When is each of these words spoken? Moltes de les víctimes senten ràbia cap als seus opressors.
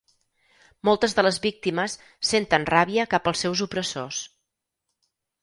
Moltes 0.87 1.13
de 1.19 1.25
les 1.27 1.37
víctimes 1.43 1.97
senten 2.31 2.65
ràbia 2.71 3.07
cap 3.13 3.31
als 3.33 3.45
seus 3.47 3.63
opressors. 3.69 4.25